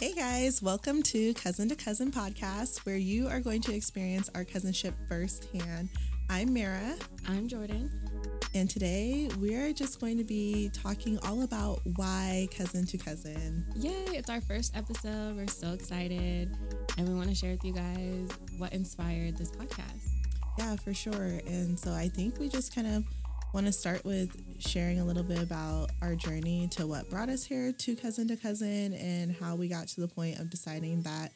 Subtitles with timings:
[0.00, 4.44] Hey guys, welcome to Cousin to Cousin podcast, where you are going to experience our
[4.44, 5.88] cousinship firsthand.
[6.28, 6.96] I'm Mara,
[7.28, 7.88] I'm Jordan.
[8.54, 13.64] and today we are just going to be talking all about why cousin to cousin.
[13.76, 15.36] Yay, it's our first episode.
[15.36, 16.56] We're so excited.
[16.98, 18.28] And we want to share with you guys
[18.58, 20.08] what inspired this podcast.
[20.58, 21.40] Yeah, for sure.
[21.46, 23.04] And so I think we just kind of
[23.52, 27.44] want to start with sharing a little bit about our journey to what brought us
[27.44, 31.32] here to cousin to cousin and how we got to the point of deciding that,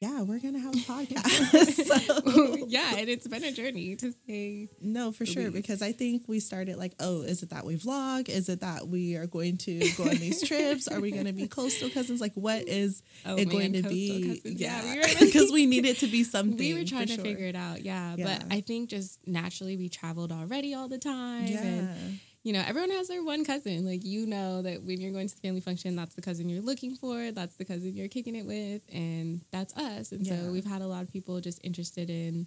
[0.00, 1.84] yeah, we're going to have a podcast.
[1.84, 4.68] so, yeah, and it's been a journey to say.
[4.80, 5.42] no, for sure.
[5.44, 5.52] least.
[5.54, 8.28] Because I think we started like, oh, is it that we vlog?
[8.30, 10.88] Is it that we are going to go on these trips?
[10.88, 12.20] Are we going to be coastal cousins?
[12.20, 14.40] Like, what is Oh, it going to be?
[14.42, 14.60] cousins.
[14.60, 16.56] Yeah, we because we need it to be something.
[16.56, 17.24] we were trying to sure.
[17.24, 17.82] figure it out.
[17.82, 18.38] Yeah, Yeah.
[18.38, 21.46] but I think just naturally we traveled already all the time.
[21.46, 21.60] Yeah.
[21.62, 23.84] And, you know, everyone has their one cousin.
[23.86, 26.62] Like, you know that when you're going to the family function, that's the cousin you're
[26.62, 27.30] looking for.
[27.32, 28.82] That's the cousin you're kicking it with.
[28.92, 30.12] And that's us.
[30.12, 30.36] And Yeah.
[30.44, 32.46] so we've had a lot of people just interested in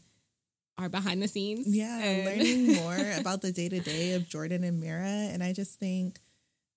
[0.80, 1.68] our behind the scenes.
[1.68, 5.06] Yeah, and- learning more about the day to day of Jordan and Mira.
[5.06, 6.18] And I just think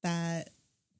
[0.02, 0.50] that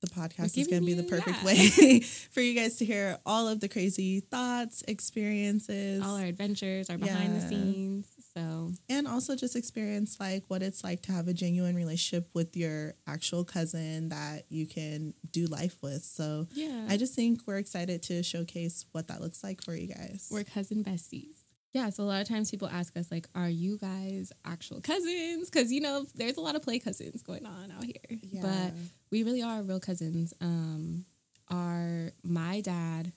[0.01, 1.45] the podcast is going to be the perfect yeah.
[1.45, 2.01] way
[2.31, 6.99] for you guys to hear all of the crazy thoughts, experiences, all our adventures, our
[6.99, 8.07] behind the scenes.
[8.37, 12.55] So and also just experience like what it's like to have a genuine relationship with
[12.57, 16.05] your actual cousin that you can do life with.
[16.05, 19.87] So yeah, I just think we're excited to showcase what that looks like for you
[19.89, 20.29] guys.
[20.31, 21.45] we're cousin besties.
[21.73, 25.51] Yeah, so a lot of times people ask us like, "Are you guys actual cousins?"
[25.51, 28.41] Because you know, there's a lot of play cousins going on out here, Yeah.
[28.43, 28.73] but
[29.11, 30.33] we really are real cousins.
[30.41, 31.05] Um,
[31.51, 33.13] our my dad,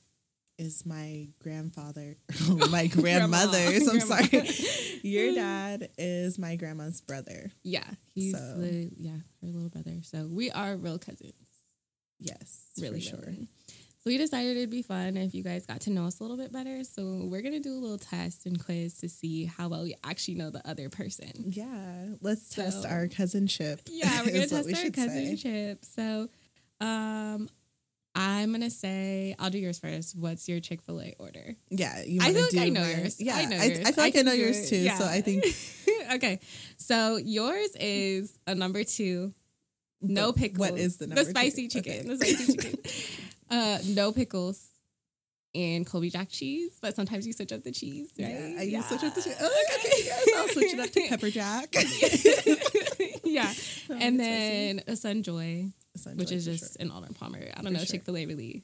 [0.60, 2.18] is my grandfather,
[2.70, 3.88] my grandmother's.
[3.88, 4.50] I'm sorry.
[5.04, 7.52] Your dad is my grandma's brother.
[7.64, 9.98] yeah, he's So- the yeah her little brother.
[10.04, 11.34] So we are real cousins,
[12.20, 13.34] Yes, really, for sure.
[14.02, 16.38] So we decided it'd be fun if you guys got to know us a little
[16.38, 16.84] bit better.
[16.86, 20.36] So we're gonna do a little test and quiz to see how well we actually
[20.36, 21.32] know the other person.
[21.36, 23.80] Yeah, let's test our cousinship.
[23.88, 25.02] Yeah, we're gonna test we our should say.
[25.08, 25.86] cousinship.
[25.86, 26.30] So,
[26.82, 27.50] um,
[28.16, 30.16] I'm gonna say I'll do yours first.
[30.18, 31.56] What's your Chick Fil A order?
[31.70, 32.98] Yeah, you I feel like I know mine?
[33.00, 33.22] yours.
[33.22, 33.80] Yeah, I know I, yours.
[33.80, 34.78] I feel like I, can know yours too.
[34.78, 34.98] Yeah.
[34.98, 35.46] So I think
[36.14, 36.40] okay.
[36.78, 39.34] So yours is a number two.
[40.02, 40.60] No pickles.
[40.60, 41.82] what is the number The spicy two?
[41.82, 42.00] chicken.
[42.00, 42.08] Okay.
[42.08, 42.80] The spicy chicken.
[43.52, 44.64] Uh, no pickles.
[45.56, 48.28] And Colby Jack cheese, but sometimes you switch up the cheese, right?
[48.30, 49.36] Yeah, I use switch up the cheese.
[49.42, 51.74] Oh, okay, yes, I'll switch it up to pepper jack.
[53.24, 53.52] yeah.
[53.90, 56.18] Oh, and then a Sunjoy, spicy.
[56.18, 56.86] which is just sure.
[56.86, 57.40] an Arnold Palmer.
[57.40, 57.86] I don't For know sure.
[57.88, 58.64] Chick Fil A really.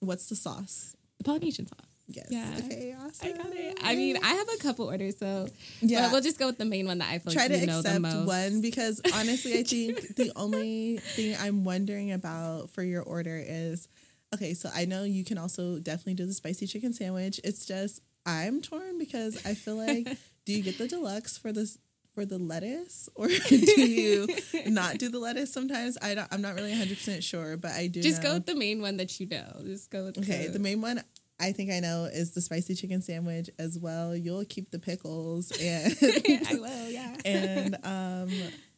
[0.00, 0.96] what's the sauce?
[1.18, 1.78] The Polynesian sauce.
[2.08, 2.26] Yes.
[2.30, 2.50] Yeah.
[2.58, 2.94] Okay.
[3.00, 3.28] Awesome.
[3.28, 3.78] I got it.
[3.82, 5.46] I mean, I have a couple orders, so
[5.80, 6.10] yeah.
[6.10, 7.80] we'll just go with the main one that I feel try like to you know
[7.80, 8.26] the accept most.
[8.26, 13.88] one because honestly, I think the only thing I'm wondering about for your order is
[14.34, 14.52] okay.
[14.54, 17.40] So I know you can also definitely do the spicy chicken sandwich.
[17.44, 20.06] It's just I'm torn because I feel like
[20.44, 21.78] do you get the deluxe for this
[22.14, 24.26] for the lettuce or do you
[24.66, 25.96] not do the lettuce sometimes?
[26.02, 28.02] I don't, I'm not really 100 percent sure, but I do.
[28.02, 28.30] Just know.
[28.30, 29.60] go with the main one that you know.
[29.64, 31.02] Just go with Okay, the, the main one
[31.40, 34.14] I think I know is the spicy chicken sandwich as well.
[34.14, 35.96] You'll keep the pickles and
[36.48, 37.16] I will, yeah.
[37.24, 38.30] and um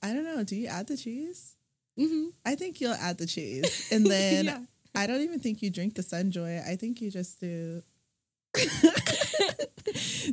[0.03, 1.57] I don't know, do you add the cheese?
[1.99, 3.89] hmm I think you'll add the cheese.
[3.93, 4.59] And then Yeah.
[4.95, 6.67] I don't even think you drink the Sunjoy.
[6.67, 7.83] I think you just do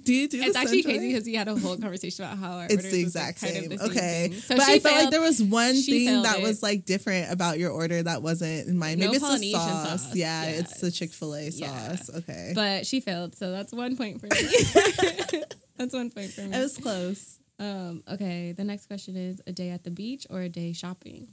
[0.04, 2.66] Do you do It's actually crazy because we had a whole conversation about how our
[2.66, 3.70] it's orders the like, exact kind of same.
[3.70, 4.28] the same okay.
[4.30, 4.34] thing.
[4.42, 6.44] So but I felt like there was one she thing that it.
[6.44, 9.00] was like different about your order that wasn't in mine.
[9.00, 9.90] No Maybe it's the sauce.
[9.90, 10.16] sauce.
[10.16, 11.96] Yeah, Yeah, it's the Chick fil A yeah.
[11.96, 12.10] sauce.
[12.18, 12.52] Okay.
[12.56, 15.42] but she failed, so that's one point for me.
[15.78, 16.56] that's one point for me.
[16.56, 17.40] it was close.
[17.60, 21.30] um, okay, the next question is a day at the beach or a day shopping?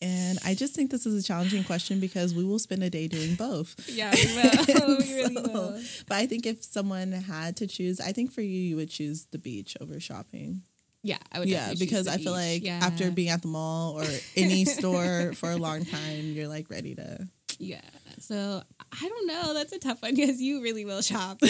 [0.00, 3.08] And I just think this is a challenging question because we will spend a day
[3.08, 3.74] doing both.
[3.88, 4.98] Yeah, we will.
[4.98, 5.80] we really So, will.
[6.06, 9.26] But I think if someone had to choose, I think for you, you would choose
[9.32, 10.62] the beach over shopping.
[11.02, 11.48] Yeah, I would.
[11.48, 12.62] Yeah, because I feel beach.
[12.62, 12.80] like Yeah.
[12.82, 14.04] after being at the mall or
[14.36, 17.26] any store for a long time, you're like ready to.
[17.58, 17.80] Yeah.
[18.20, 18.62] So
[18.92, 19.54] I don't know.
[19.54, 21.40] That's a tough one because you really will shop.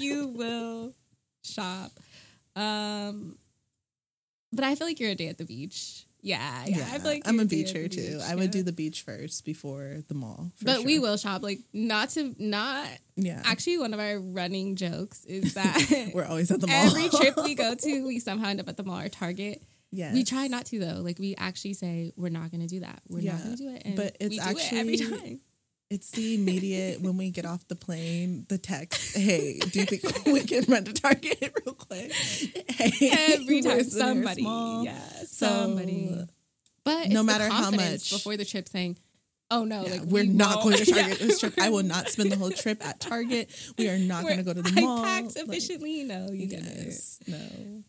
[0.00, 0.94] you will
[1.44, 1.92] shop.
[2.56, 3.36] Um,
[4.52, 6.06] but I feel like you're a day at the beach.
[6.26, 6.84] Yeah, yeah.
[6.86, 8.14] Feel like I'm a beacher too.
[8.18, 8.50] beach, I would yeah.
[8.50, 10.50] do the beach first before the mall.
[10.62, 11.42] But we will shop.
[11.42, 13.42] Like not to not Yeah.
[13.44, 13.76] actually.
[13.78, 16.86] One of our running jokes is that We're always at the mall.
[16.86, 19.62] every trip we go to, we somehow end up at the mall or Target.
[19.90, 20.14] yes.
[20.14, 21.00] We try not to though.
[21.02, 23.02] Like we actually say we're not going to do that.
[23.08, 23.82] We're Yeah, not going to do it.
[23.84, 25.40] And but it's we do it every actually- time.
[25.90, 30.26] It's the immediate when we get off the plane, the text, hey, do you think
[30.26, 32.10] we can run to Target real quick?
[33.12, 36.26] Every time somebody, yeah, So, somebody.
[36.84, 38.96] But no matter how much- before the trip, saying,
[39.50, 41.26] "Oh no, Yeah, like we're we not won't." going to Target Yeah.
[41.26, 41.54] this trip.
[41.60, 43.50] I will not spend the whole trip at Target.
[43.78, 45.04] We are not going to go to the I mall.
[45.04, 46.02] packed Like, efficiently.
[46.04, 47.36] no, you yes, no.
[47.38, 47.84] didn't.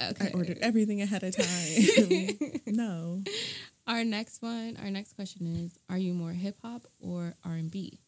[0.00, 0.28] Okay.
[0.28, 2.38] I ordered everything ahead of time.
[2.66, 3.22] no.
[3.86, 7.70] Our next one, our next question is: Are you more hip hop or R and
[7.70, 8.00] B?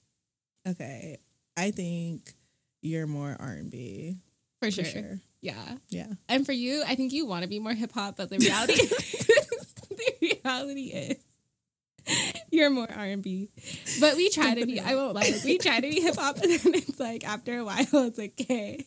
[0.67, 1.19] Okay.
[1.57, 2.33] I think
[2.81, 4.19] you're more R and B
[4.61, 4.85] For sure.
[4.85, 5.21] sure.
[5.41, 5.77] Yeah.
[5.91, 6.07] Yeah.
[6.29, 8.75] And for you, I think you want to be more hip hop, but the reality,
[9.91, 11.17] the reality is,
[12.51, 13.51] you're more R and B.
[14.01, 14.81] But we try to be.
[14.81, 15.23] I won't lie.
[15.23, 18.19] Like, we try to be hip hop, and then it's like after a while, it's
[18.19, 18.87] like, okay,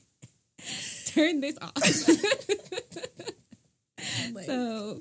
[1.07, 1.73] turn this off.
[4.33, 4.99] Like, so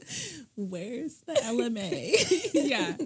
[0.57, 2.51] where's the LMA?
[2.55, 2.97] yeah,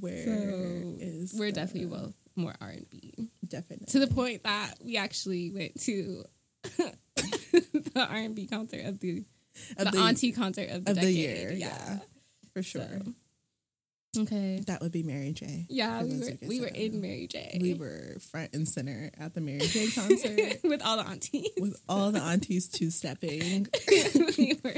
[0.00, 4.42] Where so is we're the- definitely both more R and B definitely to the point
[4.42, 6.24] that we actually went to
[6.64, 6.94] the
[7.96, 9.24] R and B concert of the
[9.78, 11.66] Of the, auntie concert of the, of the year, Yeah.
[11.68, 11.98] yeah.
[12.52, 12.82] for sure.
[14.16, 14.60] So, okay.
[14.66, 15.66] That would be Mary J.
[15.68, 17.00] Yeah, we were we were in.
[17.00, 17.58] Mary J.
[17.60, 21.50] We were front and center at the Mary J concert with all the aunties.
[21.58, 23.68] with all the aunties two stepping,
[24.38, 24.74] we were,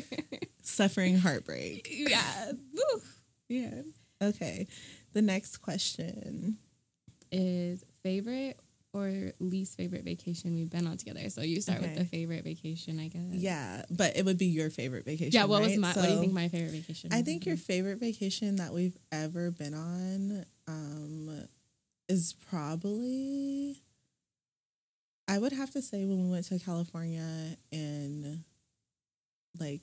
[0.66, 1.88] suffering heartbreak.
[1.90, 2.52] yeah.
[2.52, 3.00] Woo.
[3.48, 3.82] Yeah.
[4.22, 4.66] Okay.
[5.12, 6.58] The next question.
[7.32, 8.58] Is favorite
[8.92, 11.28] or least favorite vacation we've been on together?
[11.28, 13.22] So you start with the favorite vacation, I guess.
[13.32, 15.32] Yeah, but it would be your favorite vacation.
[15.32, 15.44] Yeah.
[15.44, 15.78] What was right?
[15.78, 15.92] my?
[15.92, 17.12] what do you think my favorite vacation?
[17.12, 17.24] I was?
[17.24, 21.48] think your favorite vacation that we've ever been on um,
[22.08, 23.82] is probably.
[25.28, 28.44] I would have to say when we went to California in,
[29.58, 29.80] like,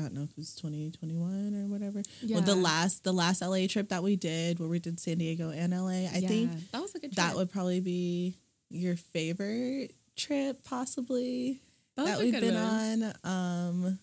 [0.00, 2.02] I don't know if it was twenty twenty one or whatever.
[2.22, 2.36] yeah.
[2.36, 5.50] Well, the last the last LA trip that we did, where we did San Diego
[5.50, 7.12] and LA, I Yeah, think that was a good.
[7.12, 7.16] Trip.
[7.16, 8.36] that would probably be
[8.70, 11.60] your favorite trip, possibly
[11.96, 13.14] that, that we've been one.
[13.24, 13.68] on.
[13.84, 13.98] Um,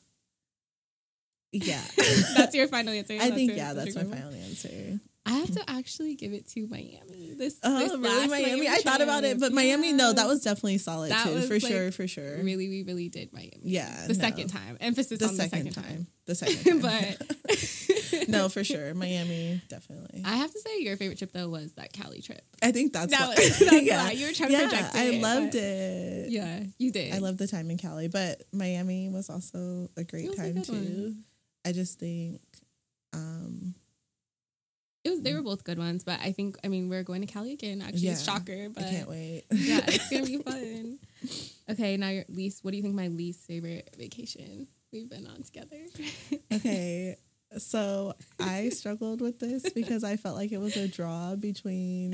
[1.51, 1.81] yeah,
[2.35, 3.13] that's your final answer.
[3.19, 4.99] I think your- yeah, that's my final answer.
[5.27, 7.33] I have to actually give it to Miami.
[7.37, 8.67] This, Oh, this really, last Miami?
[8.69, 11.61] I thought about it, but Miami, no, that was definitely solid That too, for like,
[11.61, 12.37] sure, for sure.
[12.41, 13.59] really, we really did Miami.
[13.63, 14.19] Yeah, the no.
[14.19, 14.77] second time.
[14.79, 16.07] Emphasis the on the second, second, time.
[16.25, 20.21] the second time, but no, for sure, Miami, definitely.
[20.25, 22.41] I have to say, your favorite trip though was that Cali trip.
[22.63, 24.11] I think that's That what, was- that's yeah, why.
[24.11, 26.29] You were trying to yeah, project I loved it.
[26.31, 27.13] Yeah, you did.
[27.13, 30.71] I loved the time in Cali, but Miami was also a great It time too.
[30.71, 31.23] one.
[31.65, 32.39] I just think,
[33.13, 33.81] um, it.
[35.17, 37.53] Was they were both good ones, but I think I mean we're going to Cali
[37.53, 37.81] again.
[37.81, 39.43] Actually, it's shocker, but I can't wait.
[39.51, 40.99] yeah, it's gonna be fun.
[41.69, 42.63] Okay, now your least.
[42.63, 45.77] What do you think my least favorite vacation we've been on together?
[46.53, 47.17] okay,
[47.57, 52.13] so I struggled with this because I felt like it was a draw between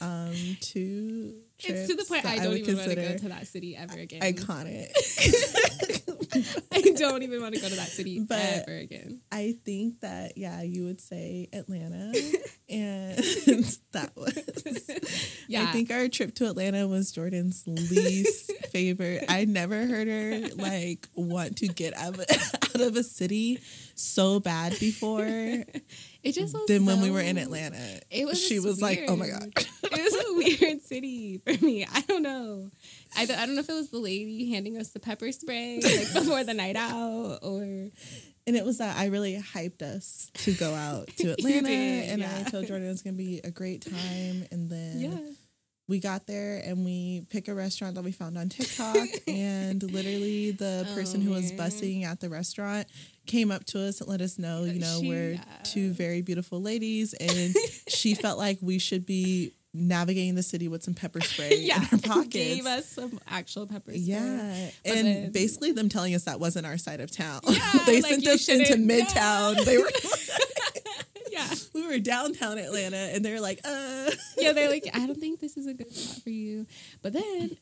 [0.00, 1.80] um two trips.
[1.80, 3.98] it's to the point I don't would even want to go to that city ever
[3.98, 4.20] again.
[4.20, 4.90] iconic.
[6.72, 9.20] I don't even want to go to that city But- ever again.
[9.30, 12.12] I think that yeah, you would say Atlanta,
[12.68, 13.18] and
[13.92, 14.90] that was.
[15.48, 15.62] Yeah.
[15.62, 19.24] I think our trip to Atlanta was Jordan's least favorite.
[19.28, 22.26] I never heard her like want to get out of,
[22.74, 23.58] out of a city
[23.94, 25.24] so bad before
[26.24, 28.00] It just than when we were in Atlanta.
[28.10, 28.42] It was.
[28.42, 29.54] She was like, "Oh my weird.
[29.54, 31.84] god." it was a weird city for me.
[31.84, 32.70] I don't know.
[33.14, 35.80] I, don't- I don't know if it was the lady handing us the pepper spray
[35.84, 37.92] like before the night out or And
[38.56, 42.42] it was that I really hyped us to go out to Atlanta, did, and yeah.
[42.46, 44.46] I told Jordan it was gonna be a great time.
[44.50, 45.18] And then yeah.
[45.86, 48.96] We got there and we pick a restaurant that we found on TikTok,
[49.28, 52.86] and literally the Oh, person who was bussing at the restaurant
[53.26, 55.44] came up to us and let us know, you know, She- we're yeah.
[55.62, 57.54] two very beautiful ladies, and
[57.88, 61.78] she felt like we should be navigating the city with some pepper spray yeah.
[61.78, 62.32] in our pockets.
[62.32, 64.00] Gave us some actual pepper spray.
[64.02, 67.40] Yeah, But and then- basically them telling us that wasn't our side of town.
[67.48, 69.64] Yeah, they like sent us into Midtown.
[69.64, 70.10] They were yeah.
[70.38, 70.43] we
[71.94, 74.10] were downtown Atlanta, and they're like, uh.
[74.36, 76.66] Yeah, they're like, I don't think this is a good spot for you.
[77.02, 77.56] But then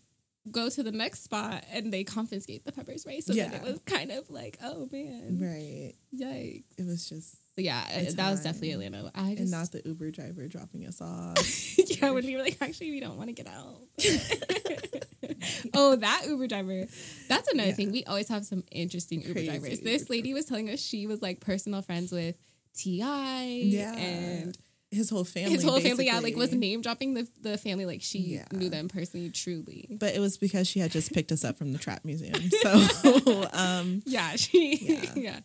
[0.51, 3.21] go to the next spot and they confiscate the pepper spray.
[3.21, 3.59] So then Yeah.
[3.59, 5.39] it was kind of like, oh man.
[5.41, 5.93] Right.
[6.13, 6.65] Yikes.
[6.77, 7.85] It was just, But yeah,
[8.17, 9.13] that was definitely Atlanta.
[9.15, 11.79] I and not the Uber driver dropping us off.
[11.79, 13.83] yeah, when we were like, actually, we don't want to get out.
[15.75, 16.87] oh, that Uber driver.
[17.29, 17.75] That's another Yeah.
[17.75, 17.93] thing.
[17.93, 19.71] We always have some interesting Uber Crazy drivers.
[19.79, 22.37] Uber This lady was telling us she was like personal friends with
[22.77, 22.99] Ti.
[22.99, 23.95] Yeah.
[23.95, 24.57] and
[24.91, 25.53] His whole family.
[25.53, 26.07] his whole family.
[26.07, 27.87] Yeah, like was name dropping the the family.
[27.87, 28.45] Like she Yeah.
[28.53, 29.89] knew them personally, truly.
[29.91, 32.35] But it was because she had just picked us up from the trap museum.
[32.63, 34.77] So, um, Yeah, she.
[34.77, 35.13] Yeah.
[35.17, 35.41] Yeah.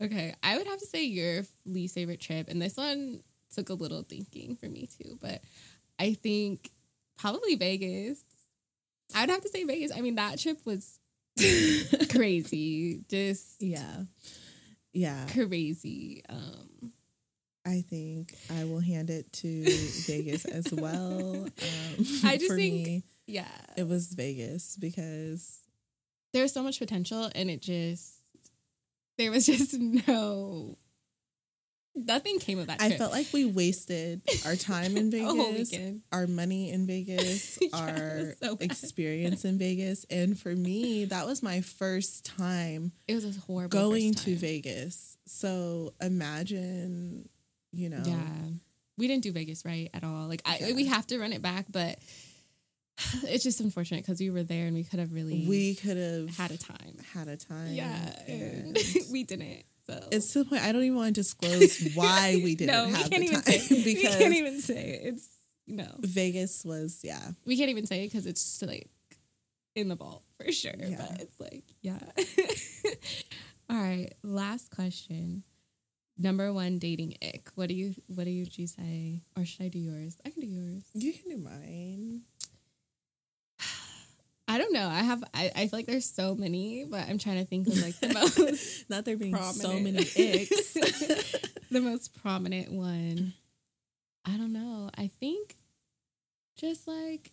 [0.00, 3.22] Okay, I would have to say your least favorite trip, and this one
[3.54, 5.16] took a little thinking for me too.
[5.20, 5.42] But
[5.98, 6.70] I think
[7.18, 8.24] probably Vegas.
[9.14, 9.92] I would have to say Vegas.
[9.94, 10.98] I mean, that trip was
[12.10, 14.04] crazy, just yeah.
[14.92, 15.26] Yeah.
[15.32, 16.22] crazy.
[16.28, 16.92] Um,
[17.64, 19.64] I think I will hand it to
[20.06, 21.46] Vegas as well.
[21.62, 25.60] Um, I just for think- me, yeah, it was Vegas because
[26.32, 28.14] there's so much potential, and it just
[29.18, 29.74] there was just
[30.08, 30.76] no
[31.94, 32.80] nothing came of that.
[32.80, 36.02] I felt like we wasted our time in Vegas, weekend.
[36.12, 40.04] our money in Vegas, Yeah, our so experience in Vegas.
[40.10, 44.36] And for me, that was my first time It was a horrible going to.
[44.36, 45.16] Vegas.
[45.26, 47.28] So imagine,
[47.72, 48.26] you know, Yeah,
[48.98, 50.28] we didn't do Vegas right at all.
[50.28, 50.74] Like I, Yeah.
[50.74, 51.98] we have to run it back, but
[53.24, 56.36] it's just unfortunate because we were there and we could have really we could have
[56.36, 56.96] had a time.
[57.14, 57.72] had a time.
[57.72, 58.78] Yeah, and and
[59.10, 59.64] we didn't.
[59.86, 62.86] So it's to the point I don't even want to disclose why we didn't no,
[62.86, 63.82] we have can't the even time say.
[63.84, 65.00] we can't even say it.
[65.14, 65.28] it's
[65.66, 65.86] no.
[66.00, 67.30] Vegas was yeah.
[67.44, 68.88] We can't even say it because it's just like
[69.74, 70.72] in the vault for sure.
[70.76, 70.96] Yeah.
[70.98, 71.98] But it's like yeah.
[73.70, 75.42] all right, last question.
[76.18, 77.50] Number one dating ick.
[77.54, 79.22] What do you what do you say?
[79.36, 80.16] Or should I do yours?
[80.24, 80.84] I can do yours.
[80.94, 82.22] You can do mine.
[84.52, 84.86] I don't know.
[84.86, 85.24] I have.
[85.32, 88.08] I, I feel like there's so many, but I'm trying to think of like the
[88.12, 90.74] most Not there being so many icks.
[91.70, 93.32] the most prominent one.
[94.26, 94.90] I don't know.
[94.94, 95.56] I think
[96.54, 97.32] just like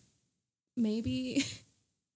[0.78, 1.44] maybe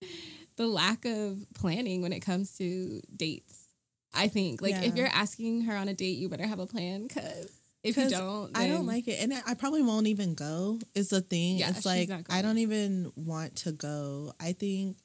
[0.57, 3.69] the lack of planning when it comes to dates.
[4.15, 7.09] I think like if you're asking her on a date, you better have a plan
[7.09, 7.51] because
[7.85, 10.81] if you don't, I don't like it, and I I probably won't even go.
[10.95, 11.59] Is the thing?
[11.59, 14.33] Yeah, it's like I don't even want to go.
[14.41, 14.97] I think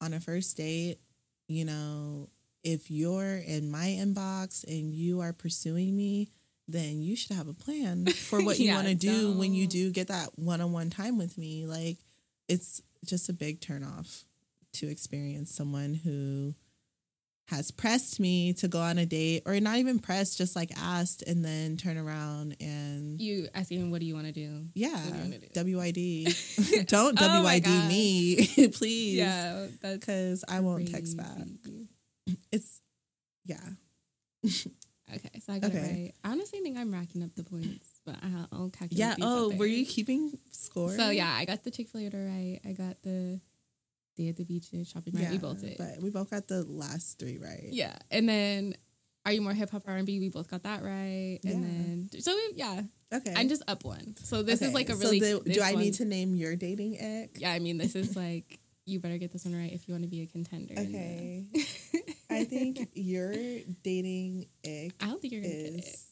[0.00, 0.98] on a first date,
[1.48, 2.28] you know,
[2.62, 6.28] if you're in my inbox and you are pursuing me,
[6.68, 9.66] then you should have a plan for what you Yeah, want to do when you
[9.66, 11.66] do get that one-on-one time with me.
[11.66, 11.96] Like,
[12.48, 14.24] it's just a big turnoff
[14.74, 16.54] to experience someone who
[17.48, 21.22] has pressed me to go on a date or not even pressed just like asked
[21.22, 24.66] and then turn around and you asking what do you want to do?
[24.74, 25.76] yeah do do?
[25.76, 31.38] WID don't Oh WID me please Yeah, because I won't text back
[32.52, 32.80] it's
[33.44, 33.56] yeah
[35.10, 35.78] Okay, so I got Okay.
[35.78, 36.12] it right.
[36.22, 39.16] I honestly think I'm racking up the points, but I'll, I'll calculate.
[39.18, 42.26] yeah oh were you keeping score So yeah, I got the Chick Fil A order
[42.26, 42.60] right.
[42.62, 43.40] I got the
[44.18, 45.78] day at the beach and shopping yeah we both did.
[45.78, 48.74] but we both got the last three right yeah, and then
[49.26, 50.20] are you more hip hop R and B?
[50.20, 51.38] We both got that right.
[51.42, 51.50] Yeah.
[51.52, 51.64] And
[52.12, 52.80] then so we, yeah,
[53.12, 54.14] okay I'm just up one.
[54.22, 55.20] So this is like a so really.
[55.20, 58.16] the- do I one- need to name your dating ick Yeah, I mean this is
[58.24, 60.74] like you better get this one right if you want to be a contender.
[60.78, 61.44] okay
[62.30, 63.32] I think your
[63.82, 65.84] dating ick I don't think you're gonna get it.
[65.84, 66.06] is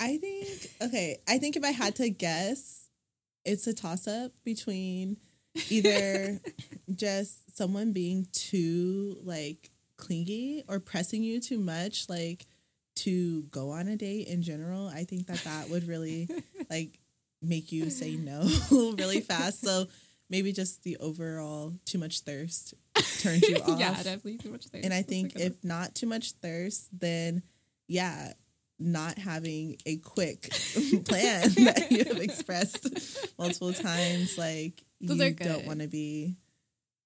[0.00, 2.88] I think okay, I think if I had to guess,
[3.44, 5.18] it's a toss up between
[5.68, 6.40] either
[6.94, 12.46] just someone being too like clingy or pressing you too much like
[12.96, 14.88] to go on a date in general.
[14.88, 16.28] I think that that would really
[16.70, 16.98] like
[17.42, 19.64] make you say no really fast.
[19.64, 19.86] So
[20.28, 22.74] maybe just the overall too much thirst
[23.20, 23.78] turns you off.
[23.78, 24.82] yeah, definitely too much there.
[24.84, 27.42] And I think if not too much thirst, then
[27.88, 28.32] yeah,
[28.78, 30.50] not having a quick
[31.04, 32.88] plan that you have expressed
[33.38, 36.36] multiple times, like Those you don't want to be,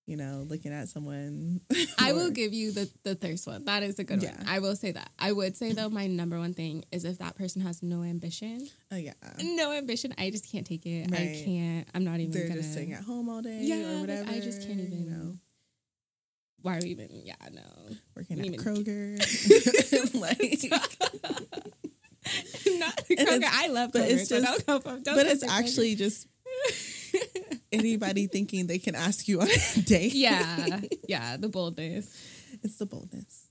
[0.06, 1.60] you know, looking at someone.
[1.98, 3.64] I will give you the the thirst one.
[3.66, 4.36] That is a good Yeah.
[4.36, 4.46] one.
[4.48, 5.10] I will say that.
[5.18, 8.68] I would say though, my number one thing is if that person has no ambition,
[8.92, 11.12] Oh yeah, no ambition, I just can't take it.
[11.12, 11.88] I can't.
[11.94, 12.32] I'm not even.
[12.32, 14.30] they're gonna, just sitting at home all day Yeah, or like, whatever.
[14.30, 15.04] I just can't even.
[15.04, 15.36] You know,
[16.62, 17.08] Why are we even?
[17.12, 17.62] Yeah, no.
[18.16, 19.18] working at Kroger.
[20.20, 20.64] like,
[22.78, 23.48] not Kroger.
[23.52, 24.10] I love but Kroger.
[24.10, 25.58] it's so just- don't go from, don't but it's to Kroger.
[25.60, 26.26] actually just
[27.78, 30.14] anybody thinking they can ask you on a date.
[30.14, 31.36] yeah, yeah.
[31.36, 32.06] The boldness.
[32.62, 33.46] it's the boldness.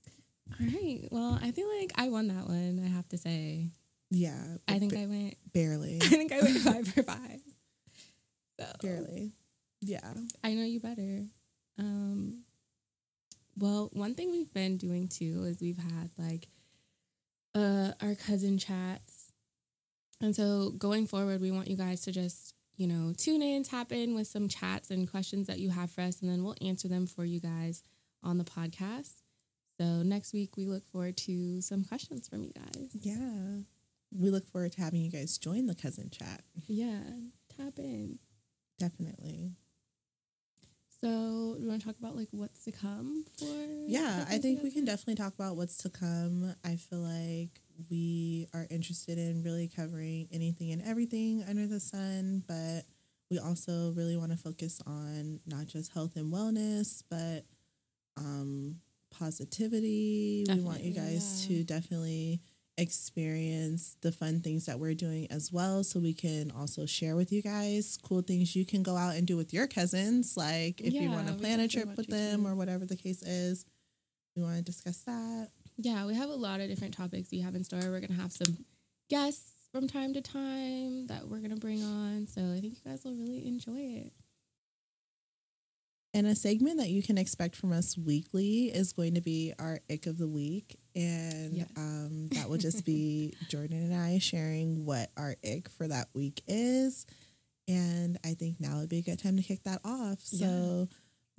[0.60, 1.08] All right.
[1.10, 2.82] Well, I feel like I won that one.
[2.84, 3.70] I have to say.
[4.10, 5.34] Yeah, I think ba- I went.
[5.52, 7.40] barely, I think I went five for five.
[8.60, 9.32] So barely.
[9.80, 10.14] Yeah.
[10.44, 11.24] I know you better.
[11.78, 12.44] Um,
[13.56, 16.46] well, one thing we've been doing too is we've had like
[17.54, 19.32] uh our cousin chats.
[20.20, 23.92] And so going forward, we want you guys to just, you know, tune in, tap
[23.92, 26.88] in with some chats and questions that you have for us, and then we'll answer
[26.88, 27.82] them for you guys
[28.22, 29.22] on the podcast.
[29.78, 32.88] So next week, we look forward to some questions from you guys.
[32.92, 33.62] Yeah.
[34.16, 36.42] We look forward to having you guys join the cousin chat.
[36.68, 37.00] Yeah,
[37.56, 38.18] tap in.
[38.78, 39.52] Definitely.
[41.00, 43.44] So, do you want to talk about like what's to come for?
[43.86, 46.54] Yeah, I think we can definitely talk about what's to come.
[46.64, 52.42] I feel like we are interested in really covering anything and everything under the sun,
[52.46, 52.82] but
[53.30, 57.44] we also really want to focus on not just health and wellness, but
[58.16, 58.76] um,
[59.10, 60.44] positivity.
[60.48, 61.58] We want you guys yeah.
[61.58, 62.40] to definitely
[62.76, 67.30] experience the fun things that we're doing as well so we can also share with
[67.30, 70.92] you guys cool things you can go out and do with your cousins like if
[70.92, 73.64] you want to plan a trip with them or whatever the case is
[74.34, 77.54] we want to discuss that Yeah, we have a lot of different topics we have
[77.54, 77.80] in store.
[77.82, 78.64] We're gonna have some
[79.10, 82.26] guests from time to time that we're gonna bring on.
[82.28, 84.12] So I think you guys will really enjoy it.
[86.16, 89.80] And a segment that you can expect from us weekly is going to be our
[89.90, 90.78] ick of the week.
[90.94, 91.68] And Yes.
[91.76, 96.40] um, that will just be Jordan and I sharing what our ick for that week
[96.46, 97.04] is.
[97.66, 100.20] And I think now would be a good time to kick that off.
[100.20, 100.86] So,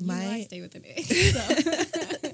[0.02, 1.06] I my stay with an ick.
[1.06, 2.20] So.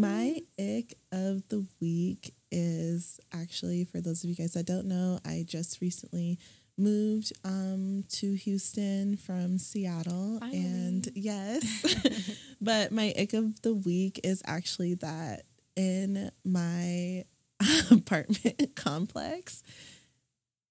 [0.00, 5.20] My ick of the week is actually for those of you guys that don't know,
[5.26, 6.38] I just recently
[6.78, 10.38] moved um, to Houston from Seattle.
[10.40, 15.42] And yes, but my ick of the week is actually that
[15.76, 17.26] in my
[17.90, 19.62] apartment complex,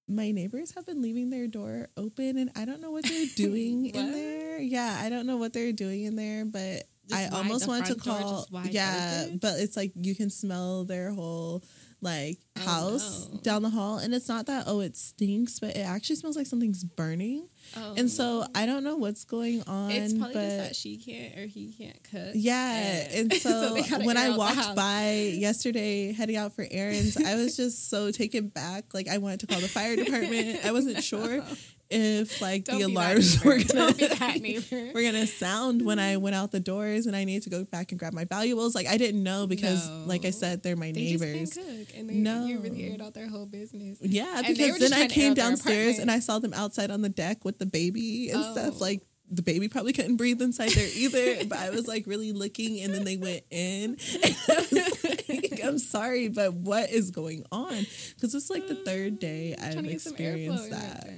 [0.08, 3.86] my neighbors have been leaving their door open and I don't know what they're doing
[3.86, 4.58] in there.
[4.58, 7.96] Yeah, I don't know what they're doing in there, but Just I almost want to
[7.96, 8.48] call.
[8.66, 9.38] Yeah, open?
[9.40, 11.64] but it's like you can smell their whole
[12.02, 13.40] like Oh, house no.
[13.40, 16.46] down the hall, and it's not that oh it stinks, but it actually smells like
[16.48, 17.48] something's burning.
[17.76, 18.48] Oh, and so no.
[18.56, 19.92] I don't know what's going on.
[19.92, 22.32] it's probably but just that she can't or he can't cook.
[22.36, 27.36] yeah, and so, they gotta when I walked by yesterday heading out for errands, I
[27.36, 28.94] was just so taken back.
[28.94, 30.66] Like I wanted to call the fire department.
[30.66, 31.44] I wasn't sure
[31.90, 34.92] if like Don't the alarms were gonna Don't be that neighbor.
[34.94, 36.24] were gonna sound when I mm-hmm.
[36.24, 38.76] went out the doors and I needed to go back and grab my valuables.
[38.76, 41.52] Like I didn't know because, like I said, they're my They neighbors.
[41.52, 42.46] just can't cook, and they, No.
[42.46, 43.98] you really aired out their whole business.
[44.02, 46.10] Yeah, And because then I trying to air came downstairs and.
[46.10, 48.52] I saw them outside on the deck with the baby and Oh.
[48.54, 48.82] stuff.
[48.82, 51.46] Like the baby probably couldn't breathe inside there either.
[51.46, 53.98] but I was like really looking, and then they went in.
[54.22, 57.86] And I was like, I'm sorry, but what is going on?
[58.16, 61.10] Because it's like the third day mm, I've some airflow experienced that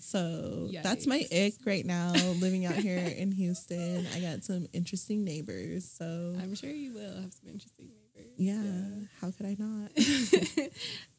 [0.00, 4.06] So that's my ick right now, living out here in Houston.
[4.14, 5.90] I got some interesting neighbors.
[5.90, 8.32] So I'm sure you will have some interesting neighbors.
[8.36, 9.90] yeah, how could I not?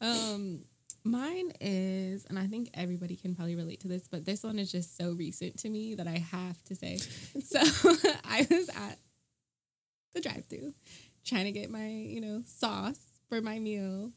[0.00, 0.64] um,
[1.04, 4.72] mine is, and I think everybody can probably relate to this, but this one is
[4.72, 6.98] just so recent to me that I have to say.
[7.42, 7.58] So
[8.24, 8.98] I was at
[10.14, 10.72] the drive-through
[11.24, 14.12] trying to get my, you know, sauce for my meal.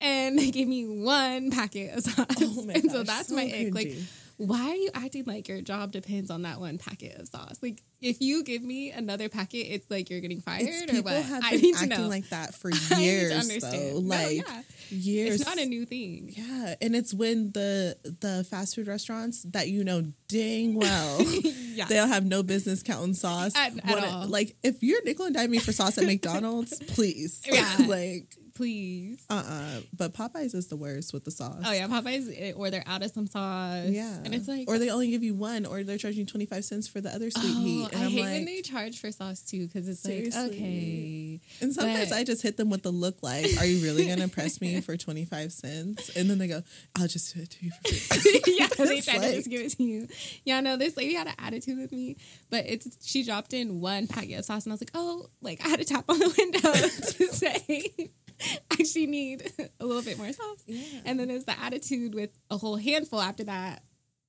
[0.00, 2.26] And they gave me one packet of sauce.
[2.40, 3.74] Oh and so that's so my ick.
[3.74, 3.94] Like,
[4.36, 7.58] why are you acting like your job depends on that one packet of sauce?
[7.60, 11.12] Like, if you give me another packet, it's like you're getting fired It's or people
[11.12, 11.24] what?
[11.24, 12.08] have I been need to acting know.
[12.08, 13.74] like that for I need to years, understand.
[13.96, 14.00] though.
[14.00, 14.62] No, Like yeah.
[14.90, 15.40] years.
[15.40, 16.32] It's not a new thing.
[16.36, 21.86] Yeah, and it's when the the fast food restaurants that you know dang well yeah.
[21.86, 23.56] they'll have no business counting sauce.
[23.56, 24.28] At- at all.
[24.28, 27.42] Like if you're nickel and dime me for sauce at McDonald's, please.
[27.44, 27.68] Yeah.
[27.88, 29.24] like Please.
[29.30, 31.62] uh uh But Popeyes is the worst with the sauce.
[31.64, 33.86] Oh yeah, Popeyes, eh, or they're out of some sauce.
[33.86, 34.16] Yeah.
[34.24, 36.88] and it's like, or they only give you one, or they're charging twenty five cents
[36.88, 37.88] for the other sweet oh, heat.
[37.92, 40.42] And I am hate like, when they charge for sauce too, because it's Seriously.
[40.42, 43.80] like, okay, and sometimes but- I just hit them with the look like, "Are you
[43.84, 46.64] really gonna press me for twenty five cents?" And then they go,
[46.96, 49.60] "I'll just do it to you for free." yeah, they It's tried to just give
[49.60, 50.08] it to you.
[50.44, 52.16] Yeah, no, this lady had an attitude with me,
[52.50, 55.64] but it's she dropped in one packet of sauce, and I was like, oh, like
[55.64, 58.10] I had to tap on the window to say,
[58.72, 60.62] actually need a little bit more sauce.
[60.66, 61.00] Yeah.
[61.04, 63.82] And then there's the attitude with a whole handful after that,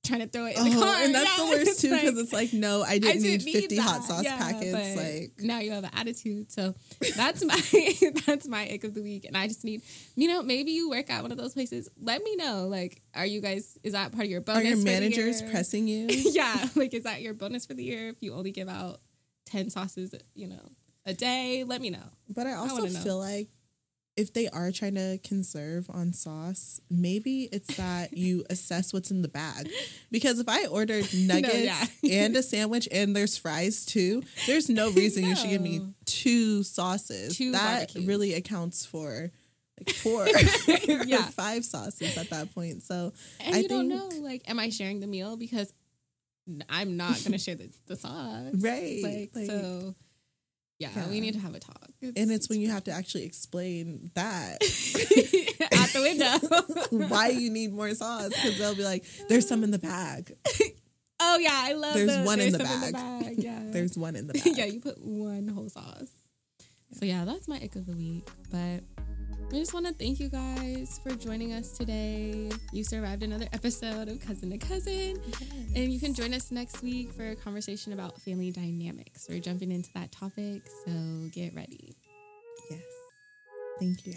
[0.04, 0.96] trying to throw it in the Oh, car.
[1.02, 3.52] and that's Yeah, the worst too because it's like, no, I didn't, I didn't need
[3.52, 4.96] fifty hot sauce Yeah, packets.
[4.96, 6.50] Like, now you have an attitude.
[6.50, 6.74] So
[7.16, 7.60] that's my
[8.26, 9.24] that's my ick of the week.
[9.26, 9.82] And I just need,
[10.16, 11.88] you know, maybe you work at one of those places.
[12.00, 12.66] Let me know.
[12.68, 13.78] Like, are you guys?
[13.84, 14.62] Is that part of your bonus?
[14.64, 16.06] are your the managers pressing you?
[16.08, 18.08] yeah, like is that your bonus for the year?
[18.08, 19.00] If you only give out
[19.46, 20.70] ten sauces, you know,
[21.04, 22.08] a day, let me know.
[22.28, 23.00] But I also know.
[23.00, 23.48] feel like
[24.20, 29.22] if they are trying to conserve on sauce, maybe it's that you assess what's in
[29.22, 29.68] the bag.
[30.12, 32.22] Because if I ordered nuggets yeah.
[32.24, 36.62] and a sandwich and there's fries too, there's no reason you should give me two
[36.64, 37.36] sauces.
[37.36, 38.06] Two that barbecues.
[38.06, 39.30] really accounts for
[39.78, 40.26] like four
[41.06, 41.20] Yeah.
[41.20, 42.82] or five sauces at that point.
[42.82, 45.72] So And I you don't think- know, like, am I sharing the meal because
[46.68, 49.94] I'm not going to share the, the sauce, Right, Like, like- so.
[50.80, 51.08] Yeah, Yeah.
[51.08, 51.90] we need to have a talk.
[52.02, 56.00] and it's when you have to actually explain that at the
[56.90, 57.06] window.
[57.08, 60.34] why you need more sauce because they'll be like, "There's some in the bag.
[61.22, 61.92] Oh yeah, I love.
[61.92, 62.92] There's the, one in there's the some bag.
[62.94, 63.34] bag.
[63.44, 64.64] Yeah, There's one in the bag." yeah.
[64.64, 66.08] You put one whole sauce.
[66.94, 68.26] So yeah, that's my ick of the week.
[68.50, 68.80] But
[69.52, 72.52] I just want to thank you guys for joining us today.
[72.72, 75.20] You survived another episode of Cousin to Cousin.
[75.74, 79.26] And you can join us next week for a conversation about family dynamics.
[79.28, 80.92] We're jumping into that topic, so
[81.32, 81.96] get ready.
[82.70, 82.82] Yes.
[83.80, 84.12] Thank you